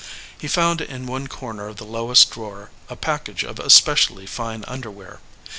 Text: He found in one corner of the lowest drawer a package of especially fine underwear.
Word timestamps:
He 0.35 0.47
found 0.47 0.81
in 0.81 1.05
one 1.05 1.27
corner 1.27 1.67
of 1.67 1.77
the 1.77 1.83
lowest 1.85 2.31
drawer 2.31 2.71
a 2.89 2.95
package 2.95 3.43
of 3.43 3.59
especially 3.59 4.25
fine 4.25 4.65
underwear. 4.67 5.19